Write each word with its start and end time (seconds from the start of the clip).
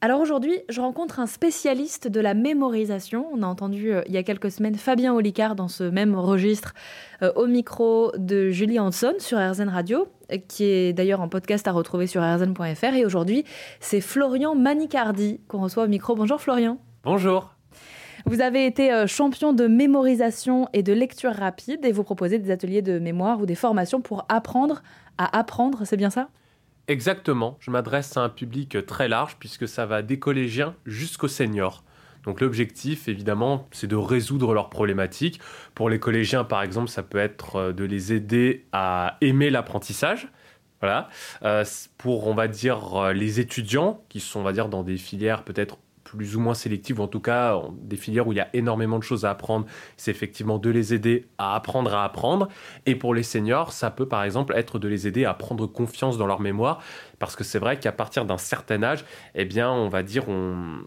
Alors 0.00 0.20
aujourd'hui, 0.20 0.60
je 0.68 0.80
rencontre 0.80 1.18
un 1.18 1.26
spécialiste 1.26 2.06
de 2.06 2.20
la 2.20 2.34
mémorisation. 2.34 3.26
On 3.32 3.42
a 3.42 3.46
entendu 3.46 3.92
euh, 3.92 4.02
il 4.06 4.12
y 4.12 4.16
a 4.16 4.22
quelques 4.22 4.52
semaines 4.52 4.76
Fabien 4.76 5.12
Olicard 5.12 5.56
dans 5.56 5.66
ce 5.66 5.82
même 5.82 6.14
registre 6.14 6.72
euh, 7.22 7.32
au 7.34 7.48
micro 7.48 8.12
de 8.16 8.48
Julie 8.50 8.78
Hanson 8.78 9.14
sur 9.18 9.38
RZN 9.38 9.68
Radio, 9.68 10.06
euh, 10.30 10.36
qui 10.46 10.62
est 10.62 10.92
d'ailleurs 10.92 11.20
en 11.20 11.28
podcast 11.28 11.66
à 11.66 11.72
retrouver 11.72 12.06
sur 12.06 12.22
rzn.fr. 12.22 12.94
Et 12.94 13.04
aujourd'hui, 13.04 13.42
c'est 13.80 14.00
Florian 14.00 14.54
Manicardi 14.54 15.40
qu'on 15.48 15.62
reçoit 15.62 15.82
au 15.82 15.88
micro. 15.88 16.14
Bonjour 16.14 16.40
Florian. 16.40 16.78
Bonjour. 17.02 17.56
Vous 18.24 18.40
avez 18.40 18.66
été 18.66 19.04
champion 19.08 19.52
de 19.52 19.66
mémorisation 19.66 20.68
et 20.72 20.84
de 20.84 20.92
lecture 20.92 21.32
rapide 21.32 21.84
et 21.84 21.90
vous 21.90 22.04
proposez 22.04 22.38
des 22.38 22.52
ateliers 22.52 22.82
de 22.82 23.00
mémoire 23.00 23.40
ou 23.40 23.46
des 23.46 23.54
formations 23.56 24.00
pour 24.00 24.26
apprendre 24.28 24.82
à 25.16 25.36
apprendre, 25.36 25.82
c'est 25.84 25.96
bien 25.96 26.10
ça? 26.10 26.28
Exactement, 26.88 27.58
je 27.60 27.70
m'adresse 27.70 28.16
à 28.16 28.22
un 28.22 28.30
public 28.30 28.86
très 28.86 29.08
large 29.08 29.36
puisque 29.38 29.68
ça 29.68 29.84
va 29.84 30.00
des 30.00 30.18
collégiens 30.18 30.74
jusqu'aux 30.86 31.28
seniors. 31.28 31.84
Donc 32.24 32.40
l'objectif, 32.40 33.08
évidemment, 33.08 33.68
c'est 33.72 33.86
de 33.86 33.96
résoudre 33.96 34.54
leurs 34.54 34.70
problématiques. 34.70 35.38
Pour 35.74 35.90
les 35.90 36.00
collégiens, 36.00 36.44
par 36.44 36.62
exemple, 36.62 36.88
ça 36.88 37.02
peut 37.02 37.18
être 37.18 37.56
euh, 37.56 37.72
de 37.72 37.84
les 37.84 38.14
aider 38.14 38.64
à 38.72 39.18
aimer 39.20 39.50
l'apprentissage. 39.50 40.28
Voilà. 40.80 41.10
Euh, 41.42 41.64
pour, 41.98 42.26
on 42.26 42.34
va 42.34 42.48
dire, 42.48 42.94
euh, 42.96 43.12
les 43.12 43.38
étudiants 43.38 44.02
qui 44.08 44.20
sont, 44.20 44.40
on 44.40 44.42
va 44.42 44.52
dire, 44.52 44.68
dans 44.68 44.82
des 44.82 44.96
filières 44.96 45.44
peut-être 45.44 45.76
plus 46.16 46.36
ou 46.36 46.40
moins 46.40 46.54
sélectives, 46.54 47.00
ou 47.00 47.02
en 47.02 47.08
tout 47.08 47.20
cas 47.20 47.60
des 47.82 47.96
filières 47.96 48.26
où 48.26 48.32
il 48.32 48.36
y 48.36 48.40
a 48.40 48.48
énormément 48.54 48.98
de 48.98 49.04
choses 49.04 49.24
à 49.24 49.30
apprendre, 49.30 49.66
c'est 49.96 50.10
effectivement 50.10 50.58
de 50.58 50.70
les 50.70 50.94
aider 50.94 51.26
à 51.38 51.54
apprendre 51.54 51.94
à 51.94 52.04
apprendre. 52.04 52.48
Et 52.86 52.94
pour 52.94 53.14
les 53.14 53.22
seniors, 53.22 53.72
ça 53.72 53.90
peut 53.90 54.06
par 54.06 54.24
exemple 54.24 54.54
être 54.56 54.78
de 54.78 54.88
les 54.88 55.06
aider 55.06 55.24
à 55.24 55.34
prendre 55.34 55.66
confiance 55.66 56.18
dans 56.18 56.26
leur 56.26 56.40
mémoire, 56.40 56.80
parce 57.18 57.36
que 57.36 57.44
c'est 57.44 57.58
vrai 57.58 57.78
qu'à 57.78 57.92
partir 57.92 58.24
d'un 58.24 58.38
certain 58.38 58.82
âge, 58.82 59.04
eh 59.34 59.44
bien, 59.44 59.70
on 59.70 59.88
va 59.88 60.02
dire, 60.02 60.28
on, 60.28 60.78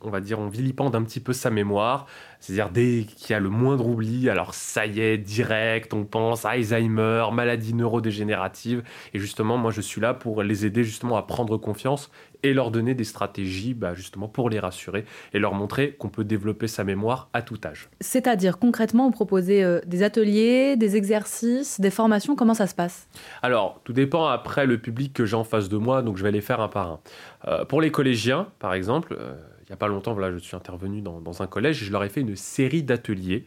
on 0.00 0.10
va 0.10 0.20
dire, 0.20 0.38
on 0.38 0.48
vilipende 0.48 0.94
un 0.94 1.02
petit 1.02 1.20
peu 1.20 1.32
sa 1.32 1.50
mémoire. 1.50 2.06
C'est-à-dire 2.40 2.70
dès 2.70 3.04
qu'il 3.04 3.30
y 3.30 3.34
a 3.34 3.40
le 3.40 3.48
moindre 3.48 3.86
oubli, 3.86 4.28
alors 4.28 4.52
ça 4.54 4.84
y 4.86 5.00
est, 5.00 5.16
direct, 5.16 5.94
on 5.94 6.04
pense 6.04 6.44
Alzheimer, 6.44 7.26
maladie 7.32 7.72
neurodégénérative. 7.72 8.82
Et 9.14 9.20
justement, 9.20 9.56
moi, 9.58 9.70
je 9.70 9.80
suis 9.80 10.00
là 10.00 10.12
pour 10.12 10.42
les 10.42 10.66
aider 10.66 10.82
justement 10.82 11.16
à 11.16 11.22
prendre 11.22 11.56
confiance 11.56 12.10
et 12.42 12.52
leur 12.54 12.70
donner 12.70 12.94
des 12.94 13.04
stratégies 13.04 13.74
bah, 13.74 13.94
justement 13.94 14.28
pour 14.28 14.50
les 14.50 14.58
rassurer 14.58 15.04
et 15.32 15.38
leur 15.38 15.54
montrer 15.54 15.92
qu'on 15.92 16.08
peut 16.08 16.24
développer 16.24 16.66
sa 16.66 16.84
mémoire 16.84 17.28
à 17.32 17.42
tout 17.42 17.58
âge. 17.64 17.88
C'est-à-dire 18.00 18.58
concrètement, 18.58 19.06
vous 19.06 19.12
proposez 19.12 19.62
euh, 19.62 19.80
des 19.86 20.02
ateliers, 20.02 20.76
des 20.76 20.96
exercices, 20.96 21.80
des 21.80 21.90
formations, 21.90 22.34
comment 22.34 22.54
ça 22.54 22.66
se 22.66 22.74
passe? 22.74 23.06
Alors, 23.42 23.80
tout 23.84 23.92
dépend 23.92 24.26
après 24.26 24.66
le 24.66 24.78
public 24.78 25.12
que 25.12 25.24
j'ai 25.24 25.36
en 25.36 25.44
face 25.44 25.68
de 25.72 25.78
moi, 25.78 26.02
donc 26.02 26.16
je 26.16 26.22
vais 26.22 26.30
les 26.30 26.40
faire 26.40 26.60
un 26.60 26.68
par 26.68 26.88
un. 26.88 27.00
Euh, 27.48 27.64
pour 27.64 27.80
les 27.80 27.90
collégiens, 27.90 28.48
par 28.58 28.74
exemple, 28.74 29.16
euh, 29.18 29.34
il 29.62 29.66
n'y 29.70 29.72
a 29.72 29.76
pas 29.76 29.88
longtemps, 29.88 30.12
voilà, 30.12 30.32
je 30.32 30.38
suis 30.38 30.56
intervenu 30.56 31.00
dans, 31.00 31.42
un 31.42 31.46
collège 31.46 31.82
et 31.82 31.86
je 31.86 31.92
leur 31.92 32.04
ai 32.04 32.08
fait 32.08 32.20
une 32.20 32.36
série 32.36 32.82
d'ateliers 32.82 33.44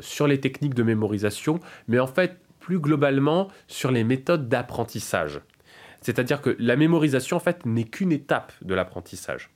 sur 0.00 0.26
les 0.26 0.40
techniques 0.40 0.74
de 0.74 0.82
mémorisation, 0.82 1.60
mais 1.86 2.00
en 2.00 2.08
fait, 2.08 2.40
plus 2.58 2.80
globalement, 2.80 3.46
sur 3.68 3.92
les 3.92 4.02
méthodes 4.02 4.48
d'apprentissage. 4.48 5.40
C'est-à-dire 6.00 6.40
que 6.40 6.56
la 6.58 6.76
mémorisation, 6.76 7.36
en 7.36 7.40
fait, 7.40 7.64
n'est 7.66 7.84
qu'une 7.84 8.12
étape 8.12 8.52
de 8.62 8.74
l'apprentissage. 8.74 9.50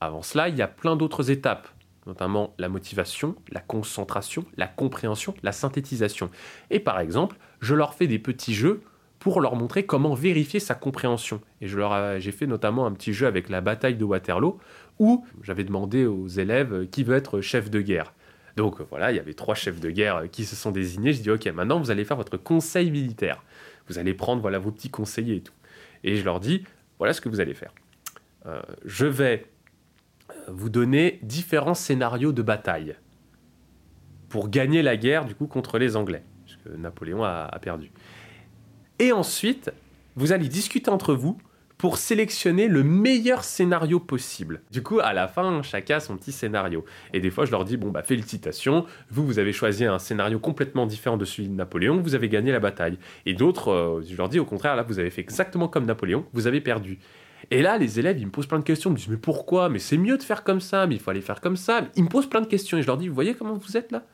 Avant 0.00 0.22
cela, 0.22 0.48
il 0.48 0.56
y 0.56 0.62
a 0.62 0.68
plein 0.68 0.96
d'autres 0.96 1.30
étapes, 1.30 1.68
notamment 2.06 2.54
la 2.58 2.68
motivation, 2.68 3.36
la 3.50 3.60
concentration, 3.60 4.44
la 4.56 4.66
compréhension, 4.66 5.34
la 5.42 5.52
synthétisation. 5.52 6.30
Et 6.70 6.80
par 6.80 7.00
exemple, 7.00 7.36
je 7.60 7.74
leur 7.74 7.94
fais 7.94 8.06
des 8.06 8.18
petits 8.18 8.54
jeux 8.54 8.82
pour 9.24 9.40
leur 9.40 9.56
montrer 9.56 9.86
comment 9.86 10.12
vérifier 10.12 10.60
sa 10.60 10.74
compréhension. 10.74 11.40
Et 11.62 11.66
je 11.66 11.78
leur 11.78 12.20
j'ai 12.20 12.30
fait 12.30 12.46
notamment 12.46 12.84
un 12.84 12.92
petit 12.92 13.14
jeu 13.14 13.26
avec 13.26 13.48
la 13.48 13.62
bataille 13.62 13.96
de 13.96 14.04
Waterloo, 14.04 14.58
où 14.98 15.24
j'avais 15.40 15.64
demandé 15.64 16.04
aux 16.04 16.28
élèves 16.28 16.88
qui 16.90 17.04
veut 17.04 17.16
être 17.16 17.40
chef 17.40 17.70
de 17.70 17.80
guerre. 17.80 18.12
Donc 18.58 18.82
voilà, 18.90 19.12
il 19.12 19.16
y 19.16 19.18
avait 19.18 19.32
trois 19.32 19.54
chefs 19.54 19.80
de 19.80 19.88
guerre 19.88 20.24
qui 20.30 20.44
se 20.44 20.54
sont 20.54 20.72
désignés. 20.72 21.14
Je 21.14 21.22
dis 21.22 21.30
ok, 21.30 21.46
maintenant 21.46 21.80
vous 21.80 21.90
allez 21.90 22.04
faire 22.04 22.18
votre 22.18 22.36
conseil 22.36 22.90
militaire. 22.90 23.42
Vous 23.88 23.98
allez 23.98 24.12
prendre 24.12 24.42
voilà 24.42 24.58
vos 24.58 24.70
petits 24.70 24.90
conseillers 24.90 25.36
et 25.36 25.40
tout. 25.40 25.54
Et 26.02 26.16
je 26.16 26.24
leur 26.26 26.38
dis 26.38 26.62
voilà 26.98 27.14
ce 27.14 27.22
que 27.22 27.30
vous 27.30 27.40
allez 27.40 27.54
faire. 27.54 27.72
Euh, 28.44 28.60
je 28.84 29.06
vais 29.06 29.46
euh, 30.28 30.34
vous 30.48 30.68
donner 30.68 31.18
différents 31.22 31.72
scénarios 31.72 32.32
de 32.32 32.42
bataille 32.42 32.94
pour 34.28 34.50
gagner 34.50 34.82
la 34.82 34.98
guerre 34.98 35.24
du 35.24 35.34
coup 35.34 35.46
contre 35.46 35.78
les 35.78 35.96
Anglais, 35.96 36.24
puisque 36.44 36.66
Napoléon 36.76 37.24
a 37.24 37.58
perdu. 37.62 37.90
Et 38.98 39.12
ensuite, 39.12 39.72
vous 40.16 40.32
allez 40.32 40.48
discuter 40.48 40.90
entre 40.90 41.14
vous 41.14 41.38
pour 41.76 41.98
sélectionner 41.98 42.68
le 42.68 42.84
meilleur 42.84 43.44
scénario 43.44 43.98
possible. 43.98 44.62
Du 44.70 44.82
coup, 44.82 45.00
à 45.00 45.12
la 45.12 45.28
fin, 45.28 45.62
chacun 45.62 45.96
a 45.96 46.00
son 46.00 46.16
petit 46.16 46.32
scénario. 46.32 46.84
Et 47.12 47.20
des 47.20 47.30
fois, 47.30 47.44
je 47.44 47.50
leur 47.50 47.64
dis, 47.64 47.76
bon, 47.76 47.90
bah, 47.90 48.02
félicitations, 48.02 48.86
vous, 49.10 49.26
vous 49.26 49.38
avez 49.38 49.52
choisi 49.52 49.84
un 49.84 49.98
scénario 49.98 50.38
complètement 50.38 50.86
différent 50.86 51.16
de 51.16 51.24
celui 51.24 51.48
de 51.48 51.54
Napoléon, 51.54 52.00
vous 52.00 52.14
avez 52.14 52.28
gagné 52.28 52.52
la 52.52 52.60
bataille. 52.60 52.98
Et 53.26 53.34
d'autres, 53.34 53.70
euh, 53.70 54.02
je 54.08 54.16
leur 54.16 54.28
dis, 54.28 54.38
au 54.38 54.44
contraire, 54.44 54.76
là, 54.76 54.82
vous 54.82 54.98
avez 54.98 55.10
fait 55.10 55.20
exactement 55.20 55.68
comme 55.68 55.84
Napoléon, 55.84 56.24
vous 56.32 56.46
avez 56.46 56.60
perdu. 56.60 57.00
Et 57.50 57.60
là, 57.60 57.76
les 57.76 57.98
élèves, 57.98 58.18
ils 58.18 58.26
me 58.26 58.30
posent 58.30 58.46
plein 58.46 58.60
de 58.60 58.64
questions. 58.64 58.90
Ils 58.90 58.94
me 58.94 58.98
disent, 58.98 59.08
mais 59.08 59.16
pourquoi? 59.16 59.68
Mais 59.68 59.78
c'est 59.78 59.98
mieux 59.98 60.16
de 60.16 60.22
faire 60.22 60.44
comme 60.44 60.60
ça, 60.60 60.86
mais 60.86 60.94
il 60.94 61.00
faut 61.00 61.10
aller 61.10 61.20
faire 61.20 61.40
comme 61.40 61.56
ça. 61.56 61.88
Ils 61.96 62.04
me 62.04 62.08
posent 62.08 62.28
plein 62.30 62.40
de 62.40 62.46
questions 62.46 62.78
et 62.78 62.82
je 62.82 62.86
leur 62.86 62.96
dis, 62.96 63.08
vous 63.08 63.14
voyez 63.14 63.34
comment 63.34 63.54
vous 63.54 63.76
êtes 63.76 63.92
là? 63.92 64.04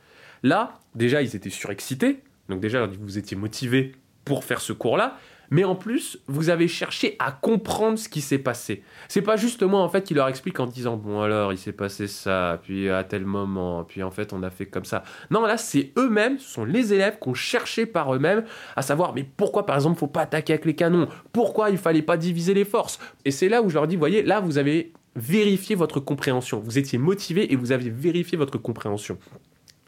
Là, 0.43 0.81
déjà, 0.95 1.23
ils 1.23 1.37
étaient 1.37 1.51
surexcités. 1.51 2.21
Donc 2.49 2.61
déjà, 2.61 2.87
vous 2.87 3.19
étiez 3.19 3.37
motivés 3.37 3.93
pour 4.25 4.45
faire 4.45 4.61
ce 4.61 4.73
cours-là 4.73 5.19
mais 5.51 5.65
en 5.65 5.75
plus, 5.75 6.19
vous 6.29 6.49
avez 6.49 6.69
cherché 6.69 7.17
à 7.19 7.33
comprendre 7.33 7.99
ce 7.99 8.09
qui 8.09 8.21
s'est 8.21 8.39
passé. 8.39 8.83
C'est 9.09 9.23
pas 9.23 9.37
juste 9.37 9.63
moi 9.63 9.81
en 9.81 9.89
fait 9.89 10.05
qui 10.05 10.15
leur 10.15 10.29
explique 10.29 10.61
en 10.61 10.67
disant 10.67 10.97
bon 10.97 11.21
alors 11.21 11.53
il 11.53 11.59
s'est 11.59 11.73
passé 11.73 12.07
ça, 12.07 12.61
puis 12.63 12.89
à 12.89 13.03
tel 13.05 13.25
moment, 13.25 13.85
puis 13.85 14.03
en 14.03 14.11
fait 14.11 14.33
on 14.33 14.43
a 14.43 14.51
fait 14.51 14.67
comme 14.67 14.85
ça. 14.85 15.03
Non, 15.31 15.45
là 15.45 15.57
c'est 15.57 15.93
eux-mêmes, 15.99 16.39
ce 16.39 16.49
sont 16.49 16.65
les 16.65 16.95
élèves 16.95 17.19
qui 17.21 17.29
ont 17.29 17.35
cherché 17.35 17.85
par 17.85 18.15
eux-mêmes 18.15 18.45
à 18.77 18.83
savoir 18.83 19.13
mais 19.13 19.25
pourquoi 19.25 19.67
par 19.67 19.77
exemple 19.77 19.99
faut 19.99 20.07
pas 20.07 20.23
attaquer 20.23 20.55
avec 20.55 20.65
les 20.65 20.75
canons, 20.75 21.09
pourquoi 21.33 21.71
il 21.71 21.79
fallait 21.79 22.03
pas 22.03 22.17
diviser 22.17 22.55
les 22.55 22.65
forces? 22.65 23.01
Et 23.25 23.33
c'est 23.33 23.49
là 23.49 23.63
où 23.63 23.69
je 23.69 23.75
leur 23.75 23.89
dis 23.89 23.97
voyez 23.97 24.23
là 24.23 24.41
vous 24.41 24.59
avez 24.59 24.93
vérifié 25.17 25.75
votre 25.75 25.99
compréhension, 25.99 26.61
vous 26.61 26.79
étiez 26.79 26.99
motivé 26.99 27.53
et 27.53 27.57
vous 27.57 27.73
avez 27.73 27.91
vérifié 27.91 28.39
votre 28.39 28.59
compréhension. 28.59 29.19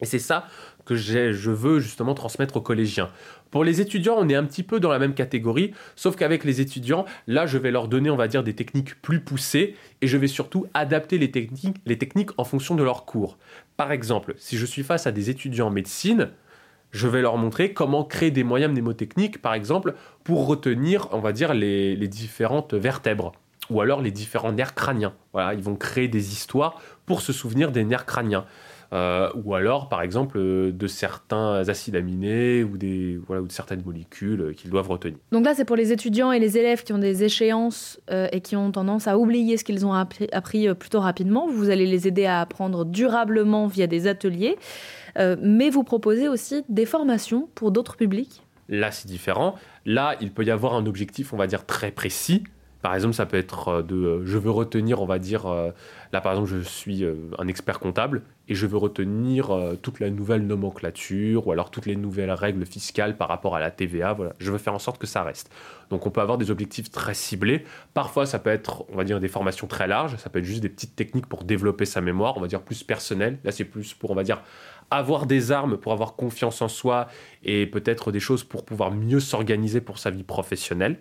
Et 0.02 0.06
c'est 0.06 0.18
ça 0.18 0.46
que 0.84 0.96
je 0.96 1.50
veux 1.50 1.78
justement 1.78 2.14
transmettre 2.14 2.56
aux 2.56 2.60
collégiens. 2.60 3.08
Pour 3.52 3.64
les 3.64 3.80
étudiants, 3.80 4.16
on 4.18 4.28
est 4.28 4.34
un 4.34 4.44
petit 4.44 4.62
peu 4.62 4.80
dans 4.80 4.90
la 4.90 4.98
même 4.98 5.14
catégorie, 5.14 5.72
sauf 5.94 6.16
qu'avec 6.16 6.42
les 6.42 6.60
étudiants, 6.60 7.04
là, 7.26 7.46
je 7.46 7.58
vais 7.58 7.70
leur 7.70 7.86
donner, 7.86 8.10
on 8.10 8.16
va 8.16 8.26
dire, 8.26 8.42
des 8.42 8.54
techniques 8.54 9.00
plus 9.00 9.20
poussées 9.20 9.76
et 10.00 10.06
je 10.06 10.16
vais 10.16 10.26
surtout 10.26 10.66
adapter 10.74 11.18
les 11.18 11.30
techniques, 11.30 12.30
en 12.36 12.44
fonction 12.44 12.74
de 12.74 12.82
leur 12.82 13.04
cours. 13.04 13.38
Par 13.76 13.92
exemple, 13.92 14.34
si 14.38 14.56
je 14.56 14.66
suis 14.66 14.82
face 14.82 15.06
à 15.06 15.12
des 15.12 15.30
étudiants 15.30 15.68
en 15.68 15.70
médecine, 15.70 16.30
je 16.91 17.06
vais 17.06 17.22
leur 17.22 17.36
montrer 17.36 17.72
comment 17.72 18.04
créer 18.04 18.30
des 18.30 18.42
moyens 18.42 18.72
mnémotechniques, 18.72 19.41
par 19.41 19.54
exemple, 19.54 19.94
pour 20.24 20.46
retenir, 20.46 21.08
on 21.12 21.20
va 21.20 21.32
dire, 21.32 21.54
les, 21.54 21.94
les 21.94 22.08
différentes 22.08 22.74
vertèbres 22.74 23.32
ou 23.70 23.80
alors 23.80 24.00
les 24.00 24.10
différents 24.10 24.52
nerfs 24.52 24.74
crâniens. 24.74 25.14
Voilà, 25.32 25.54
ils 25.54 25.62
vont 25.62 25.76
créer 25.76 26.08
des 26.08 26.32
histoires 26.32 26.80
pour 27.06 27.20
se 27.20 27.32
souvenir 27.32 27.70
des 27.70 27.84
nerfs 27.84 28.06
crâniens. 28.06 28.44
Euh, 28.92 29.30
ou 29.44 29.54
alors 29.54 29.88
par 29.88 30.03
exemple 30.03 30.36
euh, 30.38 30.70
de 30.70 30.86
certains 30.86 31.66
acides 31.66 31.97
aminés 31.97 32.62
ou, 32.62 32.76
des, 32.76 33.19
voilà, 33.26 33.41
ou 33.41 33.47
de 33.47 33.53
certaines 33.53 33.82
molécules 33.82 34.41
euh, 34.42 34.53
qu'ils 34.53 34.70
doivent 34.70 34.91
retenir. 34.91 35.16
Donc 35.30 35.47
là 35.47 35.54
c'est 35.54 35.64
pour 35.64 35.76
les 35.76 35.92
étudiants 35.92 36.30
et 36.30 36.38
les 36.38 36.58
élèves 36.58 36.84
qui 36.84 36.92
ont 36.92 36.98
des 36.98 37.25
échéances 37.25 38.00
et 38.10 38.41
qui 38.41 38.56
ont 38.56 38.70
tendance 38.70 39.08
à 39.08 39.16
oublier 39.19 39.56
ce 39.56 39.64
qu'ils 39.64 39.86
ont 39.86 39.92
appris, 39.92 40.28
appris, 40.32 40.72
plutôt 40.75 41.00
rapidement. 41.00 41.48
Vous 41.48 41.70
allez 41.70 41.86
les 41.86 42.06
aider 42.06 42.26
à 42.26 42.41
apprendre 42.41 42.84
durablement 42.84 43.66
via 43.66 43.86
des 43.86 44.06
ateliers, 44.06 44.56
mais 45.16 45.70
vous 45.70 45.84
proposez 45.84 46.28
aussi 46.28 46.64
des 46.69 46.84
formations 46.84 47.48
pour 47.54 47.70
d'autres 47.70 47.97
publics 47.97 48.42
Là 48.69 48.91
c'est 48.91 49.09
différent. 49.09 49.54
Là 49.86 50.16
il 50.20 50.32
peut 50.32 50.44
y 50.44 50.50
avoir 50.50 50.74
un 50.74 50.86
objectif 50.86 51.32
on 51.32 51.36
va 51.36 51.47
dire 51.47 51.64
très 51.64 51.91
précis 51.91 52.44
par 52.82 52.97
exemple, 52.97 53.15
ça 53.15 53.26
peut 53.26 53.37
être 53.37 53.69
euh, 53.69 53.82
de 53.82 53.94
euh, 53.94 54.26
je 54.26 54.37
veux 54.37 54.50
retenir, 54.50 55.00
on 55.00 55.06
va 55.06 55.20
dire, 55.20 55.47
euh, 55.47 55.71
là 56.12 56.21
par 56.21 56.33
exemple, 56.33 56.51
je 56.51 56.59
suis 56.59 57.04
un 57.39 57.47
expert 57.47 57.78
comptable 57.78 58.22
et 58.48 58.54
je 58.56 58.66
veux 58.66 58.77
retenir 58.77 59.56
toute 59.80 60.01
la 60.01 60.10
nouvelle 60.10 60.47
nomenclature 60.47 61.47
ou 61.47 61.53
alors 61.53 61.71
toutes 61.71 61.86
les 61.86 61.97
nouvelles 61.97 62.33
règles 62.33 62.66
fiscales 62.66 63.16
par 63.16 63.28
rapport 63.28 63.54
à 63.54 63.60
la 63.60 63.71
TVA. 63.71 64.12
Voilà, 64.12 64.33
je 64.39 64.51
veux 64.51 64.59
faire 64.59 64.74
en 64.74 64.80
sorte 64.80 65.01
que 65.01 65.06
ça 65.06 65.22
reste. 65.22 65.51
Donc 65.91 66.06
on 66.06 66.10
peut 66.10 66.21
avoir 66.21 66.39
des 66.39 66.51
objectifs 66.51 66.91
très 66.91 67.15
ciblés. 67.15 67.65
Parfois, 67.95 68.27
ça 68.27 68.39
peut 68.41 68.51
être, 68.51 68.84
on 68.92 68.97
va 68.97 69.04
dire, 69.04 69.21
des 69.21 69.28
formations 69.28 69.68
très 69.68 69.86
larges. 69.86 70.16
Ça 70.16 70.28
peut 70.28 70.41
être 70.41 70.45
juste 70.45 70.60
des 70.60 70.68
petites 70.68 70.97
techniques 70.97 71.27
pour 71.27 71.45
développer 71.45 71.86
sa 71.86 72.01
mémoire, 72.01 72.36
on 72.36 72.41
va 72.41 72.48
dire 72.48 72.62
plus 72.62 72.83
personnelle. 72.83 73.39
Là, 73.45 73.53
c'est 73.53 73.65
plus 73.65 73.95
pour, 73.95 74.10
on 74.10 74.15
va 74.15 74.24
dire, 74.24 74.42
avoir 74.91 75.27
des 75.27 75.53
armes 75.53 75.78
pour 75.78 75.92
avoir 75.92 76.16
confiance 76.16 76.60
en 76.60 76.68
soi 76.68 77.06
et 77.45 77.66
peut-être 77.66 78.12
des 78.12 78.21
choses 78.21 78.45
pour 78.45 78.65
pouvoir 78.65 78.91
mieux 78.91 79.21
s'organiser 79.21 79.80
pour 79.80 79.98
sa 79.98 80.10
vie 80.10 80.24
professionnelle. 80.24 80.98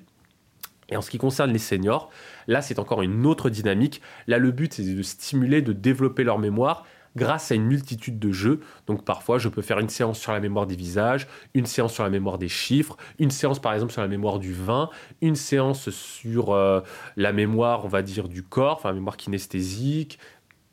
Et 0.91 0.97
en 0.97 1.01
ce 1.01 1.09
qui 1.09 1.17
concerne 1.17 1.51
les 1.51 1.59
seniors, 1.59 2.09
là 2.47 2.61
c'est 2.61 2.77
encore 2.77 3.01
une 3.01 3.25
autre 3.25 3.49
dynamique. 3.49 4.01
Là 4.27 4.37
le 4.37 4.51
but 4.51 4.73
c'est 4.73 4.83
de 4.83 5.01
stimuler, 5.01 5.61
de 5.61 5.73
développer 5.73 6.23
leur 6.23 6.37
mémoire 6.37 6.85
grâce 7.15 7.51
à 7.51 7.55
une 7.55 7.65
multitude 7.65 8.19
de 8.19 8.31
jeux. 8.31 8.61
Donc 8.87 9.03
parfois, 9.03 9.37
je 9.37 9.49
peux 9.49 9.61
faire 9.61 9.79
une 9.79 9.89
séance 9.89 10.19
sur 10.19 10.31
la 10.31 10.39
mémoire 10.39 10.67
des 10.67 10.75
visages, 10.75 11.27
une 11.53 11.65
séance 11.65 11.93
sur 11.93 12.03
la 12.03 12.09
mémoire 12.09 12.37
des 12.37 12.47
chiffres, 12.47 12.97
une 13.19 13.31
séance 13.31 13.59
par 13.59 13.73
exemple 13.73 13.91
sur 13.91 14.01
la 14.01 14.07
mémoire 14.07 14.39
du 14.39 14.53
vin, 14.53 14.89
une 15.21 15.35
séance 15.35 15.89
sur 15.89 16.51
euh, 16.51 16.81
la 17.17 17.33
mémoire, 17.33 17.85
on 17.85 17.89
va 17.89 18.01
dire, 18.01 18.27
du 18.27 18.43
corps, 18.43 18.77
enfin 18.77 18.89
la 18.89 18.95
mémoire 18.95 19.17
kinesthésique. 19.17 20.19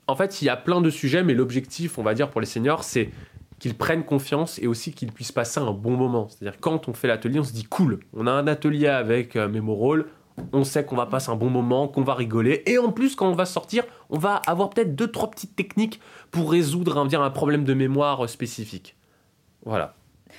En 0.07 0.17
fait, 0.17 0.41
il 0.41 0.47
y 0.47 0.49
a 0.49 0.57
plein 0.57 0.81
de 0.81 0.91
sujets, 0.91 1.23
mais 1.23 1.35
l'objectif, 1.35 1.99
on 1.99 2.03
va 2.03 2.15
dire, 2.15 2.31
pour 2.31 2.41
les 2.41 2.47
seniors, 2.47 2.83
c'est 2.83 3.11
qu'ils 3.59 3.77
prennent 3.77 4.05
confiance 4.05 4.59
et 4.61 4.67
aussi 4.67 4.93
qu'ils 4.93 5.13
puissent 5.13 5.33
passer 5.33 5.61
un 5.61 5.73
bon 5.73 5.97
moment. 5.97 6.29
C'est-à-dire 6.29 6.61
quand 6.61 6.89
on 6.89 6.93
fait 6.93 7.09
l'atelier, 7.09 7.41
on 7.41 7.45
se 7.45 7.53
dit 7.53 7.65
cool, 7.65 8.01
on 8.13 8.27
a 8.27 8.31
un 8.31 8.47
atelier 8.47 8.89
avec 8.89 9.37
euh, 9.37 9.49
Memorol, 9.49 10.09
on 10.53 10.65
sait 10.65 10.85
qu'on 10.85 10.97
va 10.97 11.07
passer 11.07 11.31
un 11.31 11.37
bon 11.37 11.51
moment, 11.51 11.89
qu'on 11.89 12.03
va 12.03 12.15
rigoler, 12.15 12.63
et 12.67 12.79
en 12.79 12.93
plus 12.93 13.17
quand 13.17 13.29
on 13.29 13.35
va 13.35 13.47
sortir, 13.47 13.85
on 14.11 14.19
va 14.19 14.37
avoir 14.47 14.71
peut-être 14.71 14.95
deux 14.95 15.09
trois 15.09 15.31
petites 15.31 15.57
techniques 15.57 16.01
pour 16.31 16.51
résoudre 16.53 16.99
un, 16.99 17.13
un 17.13 17.31
problème 17.31 17.65
de 17.65 17.75
mémoire 17.75 18.25
euh, 18.25 18.29
spécifique. 18.29 18.97
Voilà. 19.65 19.95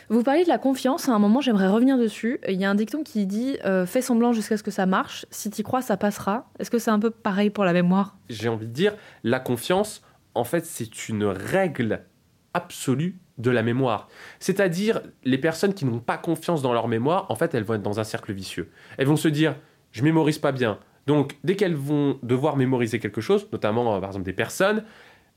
Vous 0.10 0.24
parliez 0.24 0.44
de 0.44 0.50
la 0.50 0.57
confiance, 0.57 1.10
à 1.10 1.13
un 1.13 1.19
moment 1.19 1.42
j'aimerais 1.42 1.68
revenir 1.68 1.98
dessus. 1.98 2.39
Il 2.48 2.60
y 2.60 2.63
a 2.63 2.69
un 2.69 2.75
dicton 2.75 3.04
qui 3.04 3.25
dit 3.25 3.57
euh, 3.66 3.86
fais 3.86 4.01
semblant 4.01 4.31
jusqu'à 4.31 4.56
ce 4.56 4.63
que 4.63 4.71
ça 4.71 4.86
marche, 4.86 5.25
si 5.31 5.50
tu 5.50 5.63
crois 5.63 5.81
ça 5.81 5.98
passera. 5.98 6.50
Est-ce 6.60 6.71
que 6.71 6.80
c'est 6.80 6.92
un 6.92 7.00
peu 7.00 7.10
pareil 7.10 7.50
pour 7.50 7.66
la 7.66 7.74
mémoire? 7.74 8.16
J'ai 8.30 8.48
envie 8.48 8.68
de 8.68 8.71
dire, 8.71 8.94
la 9.24 9.39
confiance, 9.39 10.01
en 10.36 10.45
fait 10.45 10.66
c'est 10.66 11.10
une 11.10 11.25
règle 11.25 12.06
absolue 12.54 13.19
de 13.38 13.51
la 13.51 13.63
mémoire. 13.63 14.07
C'est-à-dire, 14.40 15.01
les 15.24 15.38
personnes 15.38 15.74
qui 15.74 15.86
n'ont 15.86 16.00
pas 16.00 16.18
confiance 16.18 16.62
dans 16.62 16.74
leur 16.74 16.88
mémoire, 16.88 17.25
en 17.30 17.36
fait, 17.36 17.54
elles 17.54 17.63
vont 17.63 17.75
être 17.75 17.81
dans 17.81 18.00
un 18.00 18.04
cercle 18.04 18.34
vicieux. 18.34 18.69
Elles 18.98 19.07
vont 19.07 19.16
se 19.16 19.28
dire, 19.28 19.56
je 19.92 20.04
mémorise 20.04 20.38
pas 20.38 20.51
bien. 20.51 20.80
Donc, 21.07 21.38
dès 21.44 21.56
qu'elles 21.56 21.75
vont 21.75 22.19
devoir 22.22 22.57
mémoriser 22.57 23.00
quelque 23.00 23.22
chose, 23.22 23.48
notamment, 23.51 23.96
euh, 23.96 24.00
par 24.00 24.10
exemple, 24.10 24.25
des 24.25 24.34
personnes, 24.34 24.84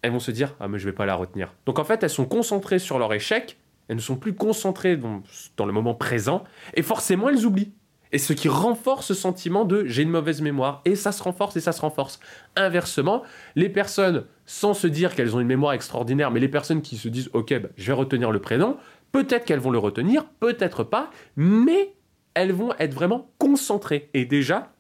elles 0.03 0.11
vont 0.11 0.21
se 0.21 0.31
dire, 0.31 0.55
ah, 0.61 0.69
mais 0.69 0.79
je 0.79 0.85
vais 0.85 0.93
pas 0.93 1.07
la 1.07 1.15
retenir. 1.15 1.55
Donc, 1.67 1.79
en 1.79 1.85
fait, 1.85 2.03
elles 2.03 2.11
sont 2.11 2.27
concentrées 2.27 2.79
sur 2.79 2.99
leur 2.99 3.15
échec, 3.15 3.59
elles 3.89 3.97
ne 3.97 4.01
sont 4.01 4.17
plus 4.17 4.35
concentrées 4.35 4.97
dans, 4.97 5.23
dans 5.57 5.67
le 5.67 5.73
moment 5.73 5.95
présent, 5.95 6.45
et 6.75 6.83
forcément, 6.83 7.29
elles 7.29 7.47
oublient. 7.47 7.73
Et 8.13 8.19
ce 8.19 8.35
qui 8.35 8.49
renforce 8.49 9.07
ce 9.07 9.15
sentiment 9.15 9.65
de 9.65 9.85
j'ai 9.87 10.03
une 10.03 10.11
mauvaise 10.11 10.43
mémoire. 10.43 10.83
Et 10.85 10.95
ça 10.97 11.13
se 11.13 11.23
renforce 11.23 11.57
et 11.57 11.61
ça 11.61 11.73
se 11.73 11.81
renforce. 11.81 12.21
Inversement, 12.57 13.23
les 13.57 13.71
personnes, 13.71 14.25
sans 14.45 14.75
se 14.75 14.87
dire 14.87 15.15
qu'elles 15.15 15.35
ont 15.35 15.41
une 15.41 15.47
mémoire 15.47 15.73
extraordinaire, 15.73 16.31
mais 16.31 16.41
les 16.41 16.49
personnes 16.49 16.83
qui 16.83 16.97
se 16.97 17.09
disent 17.09 17.31
ok, 17.33 17.59
bah, 17.61 17.69
je 17.77 17.87
vais 17.87 17.93
retenir 17.93 18.31
le 18.31 18.41
prénom, 18.41 18.77
peut-être 19.13 19.45
qu'elles 19.45 19.61
vont 19.61 19.71
le 19.71 19.79
retenir, 19.79 20.25
peut-être 20.41 20.85
pas, 20.85 21.11
mais 21.37 21.95
elles 22.35 22.53
vont 22.53 22.73
être 22.79 22.95
vraiment 22.95 23.31
concentrées. 23.39 24.11
Et 24.15 24.27
déjà, 24.27 24.73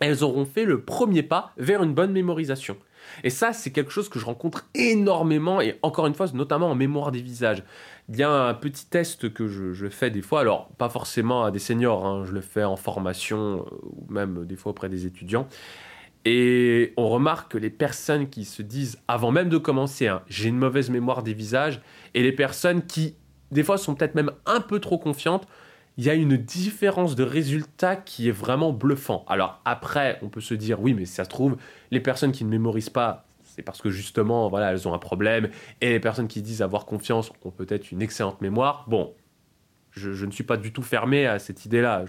elles 0.00 0.22
auront 0.22 0.44
fait 0.44 0.64
le 0.64 0.82
premier 0.82 1.22
pas 1.22 1.52
vers 1.56 1.82
une 1.82 1.94
bonne 1.94 2.12
mémorisation. 2.12 2.76
Et 3.24 3.30
ça, 3.30 3.52
c'est 3.52 3.70
quelque 3.70 3.90
chose 3.90 4.08
que 4.08 4.18
je 4.18 4.24
rencontre 4.24 4.68
énormément, 4.74 5.60
et 5.60 5.78
encore 5.82 6.06
une 6.06 6.14
fois, 6.14 6.26
notamment 6.34 6.70
en 6.70 6.74
mémoire 6.74 7.12
des 7.12 7.22
visages. 7.22 7.62
Il 8.08 8.16
y 8.16 8.22
a 8.22 8.30
un 8.30 8.54
petit 8.54 8.86
test 8.86 9.32
que 9.32 9.48
je, 9.48 9.88
fais 9.88 10.10
des 10.10 10.22
fois, 10.22 10.40
alors 10.40 10.68
pas 10.78 10.88
forcément 10.88 11.44
à 11.44 11.50
des 11.50 11.58
seniors, 11.58 12.06
hein, 12.06 12.24
je 12.24 12.32
le 12.32 12.40
fais 12.40 12.64
en 12.64 12.76
formation, 12.76 13.66
euh, 13.66 13.76
ou 13.82 14.12
même 14.12 14.46
des 14.46 14.56
fois 14.56 14.70
auprès 14.70 14.88
des 14.88 15.06
étudiants. 15.06 15.48
Et 16.24 16.92
on 16.96 17.08
remarque 17.08 17.52
que 17.52 17.58
les 17.58 17.70
personnes 17.70 18.28
qui 18.28 18.44
se 18.44 18.62
disent, 18.62 18.98
avant 19.08 19.30
même 19.30 19.48
de 19.48 19.58
commencer, 19.58 20.08
hein, 20.08 20.22
j'ai 20.28 20.48
une 20.48 20.58
mauvaise 20.58 20.90
mémoire 20.90 21.22
des 21.22 21.34
visages, 21.34 21.80
et 22.14 22.22
les 22.22 22.32
personnes 22.32 22.82
qui, 22.82 23.16
des 23.50 23.62
fois, 23.62 23.78
sont 23.78 23.94
peut-être 23.94 24.14
même 24.14 24.32
un 24.46 24.60
peu 24.60 24.80
trop 24.80 24.98
confiantes, 24.98 25.46
il 25.98 26.04
y 26.04 26.10
a 26.10 26.14
une 26.14 26.36
différence 26.36 27.16
de 27.16 27.24
résultat 27.24 27.96
qui 27.96 28.28
est 28.28 28.32
vraiment 28.32 28.72
bluffant. 28.72 29.24
Alors 29.28 29.60
après, 29.64 30.20
on 30.22 30.28
peut 30.28 30.40
se 30.40 30.54
dire, 30.54 30.80
oui, 30.80 30.94
mais 30.94 31.04
ça 31.04 31.24
se 31.24 31.28
trouve, 31.28 31.56
les 31.90 31.98
personnes 31.98 32.30
qui 32.30 32.44
ne 32.44 32.50
mémorisent 32.50 32.88
pas, 32.88 33.26
c'est 33.42 33.62
parce 33.62 33.82
que 33.82 33.90
justement, 33.90 34.48
voilà, 34.48 34.70
elles 34.70 34.86
ont 34.86 34.94
un 34.94 34.98
problème, 34.98 35.48
et 35.80 35.90
les 35.90 35.98
personnes 35.98 36.28
qui 36.28 36.40
disent 36.40 36.62
avoir 36.62 36.86
confiance 36.86 37.32
ont 37.44 37.50
peut-être 37.50 37.90
une 37.90 38.00
excellente 38.00 38.40
mémoire. 38.40 38.84
Bon, 38.86 39.12
je, 39.90 40.24
ne 40.24 40.30
suis 40.30 40.44
pas 40.44 40.56
du 40.56 40.72
tout 40.72 40.82
fermé 40.82 41.26
à 41.26 41.40
cette 41.40 41.66
idée-là. 41.66 42.04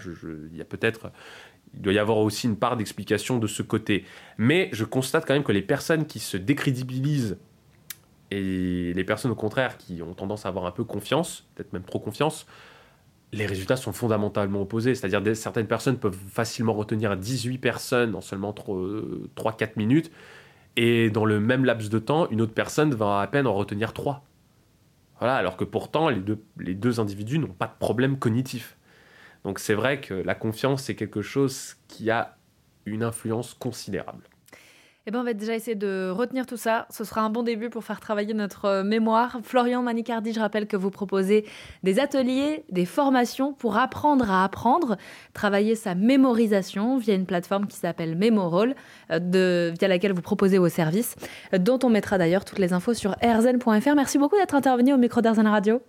il 0.52 0.56
y 0.56 0.60
a 0.60 0.64
peut-être, 0.64 1.10
il 1.74 1.80
doit 1.80 1.92
y 1.92 1.98
avoir 1.98 2.18
aussi 2.18 2.46
une 2.46 2.56
part 2.56 2.76
d'explication 2.76 3.40
de 3.40 3.48
ce 3.48 3.64
côté. 3.64 4.04
Mais 4.38 4.68
je 4.72 4.84
constate 4.84 5.26
quand 5.26 5.34
même 5.34 5.42
que 5.42 5.50
les 5.50 5.62
personnes 5.62 6.06
qui 6.06 6.20
se 6.20 6.36
décrédibilisent 6.36 7.38
et 8.30 8.92
les 8.94 9.04
personnes 9.04 9.32
au 9.32 9.36
contraire 9.36 9.76
qui 9.78 10.00
ont 10.00 10.14
tendance 10.14 10.46
à 10.46 10.48
avoir 10.50 10.66
un 10.66 10.70
peu 10.70 10.84
confiance, 10.84 11.48
peut-être 11.56 11.72
même 11.72 11.82
trop 11.82 11.98
confiance, 11.98 12.46
les 13.32 13.46
résultats 13.46 13.76
sont 13.76 13.92
fondamentalement 13.92 14.62
opposés. 14.62 14.94
C'est-à-dire 14.94 15.22
que 15.22 15.34
certaines 15.34 15.66
personnes 15.66 15.98
peuvent 15.98 16.18
facilement 16.30 16.72
retenir 16.72 17.16
18 17.16 17.58
personnes 17.58 18.14
en 18.14 18.20
seulement 18.20 18.52
3-4 18.52 19.72
minutes, 19.76 20.10
et 20.76 21.10
dans 21.10 21.24
le 21.24 21.40
même 21.40 21.64
laps 21.64 21.90
de 21.90 21.98
temps, 21.98 22.28
une 22.30 22.40
autre 22.40 22.54
personne 22.54 22.94
va 22.94 23.20
à 23.20 23.26
peine 23.26 23.46
en 23.46 23.54
retenir 23.54 23.92
3. 23.92 24.24
Voilà, 25.18 25.36
alors 25.36 25.56
que 25.56 25.64
pourtant, 25.64 26.08
les 26.08 26.20
deux, 26.20 26.42
les 26.58 26.74
deux 26.74 26.98
individus 26.98 27.38
n'ont 27.38 27.48
pas 27.48 27.66
de 27.66 27.78
problème 27.78 28.18
cognitif. 28.18 28.78
Donc 29.44 29.58
c'est 29.58 29.74
vrai 29.74 30.00
que 30.00 30.14
la 30.14 30.34
confiance, 30.34 30.84
c'est 30.84 30.94
quelque 30.94 31.22
chose 31.22 31.76
qui 31.88 32.10
a 32.10 32.36
une 32.86 33.02
influence 33.02 33.54
considérable. 33.54 34.24
Eh 35.10 35.12
ben, 35.12 35.22
on 35.22 35.24
va 35.24 35.34
déjà 35.34 35.56
essayer 35.56 35.74
de 35.74 36.08
retenir 36.08 36.46
tout 36.46 36.56
ça. 36.56 36.86
Ce 36.88 37.02
sera 37.02 37.22
un 37.22 37.30
bon 37.30 37.42
début 37.42 37.68
pour 37.68 37.82
faire 37.82 37.98
travailler 37.98 38.32
notre 38.32 38.66
euh, 38.66 38.84
mémoire. 38.84 39.40
Florian 39.42 39.82
Manicardi, 39.82 40.32
je 40.32 40.38
rappelle 40.38 40.68
que 40.68 40.76
vous 40.76 40.92
proposez 40.92 41.44
des 41.82 41.98
ateliers, 41.98 42.62
des 42.70 42.84
formations 42.84 43.52
pour 43.52 43.76
apprendre 43.76 44.30
à 44.30 44.44
apprendre, 44.44 44.96
travailler 45.34 45.74
sa 45.74 45.96
mémorisation 45.96 46.96
via 46.96 47.16
une 47.16 47.26
plateforme 47.26 47.66
qui 47.66 47.76
s'appelle 47.76 48.16
Memorol, 48.16 48.76
euh, 49.10 49.72
via 49.76 49.88
laquelle 49.88 50.12
vous 50.12 50.22
proposez 50.22 50.58
vos 50.58 50.68
services, 50.68 51.16
dont 51.58 51.80
on 51.82 51.88
mettra 51.88 52.16
d'ailleurs 52.16 52.44
toutes 52.44 52.60
les 52.60 52.72
infos 52.72 52.94
sur 52.94 53.16
erzen.fr. 53.20 53.94
Merci 53.96 54.16
beaucoup 54.16 54.36
d'être 54.36 54.54
intervenu 54.54 54.92
au 54.92 54.96
micro 54.96 55.20
d'Erzen 55.20 55.48
Radio. 55.48 55.82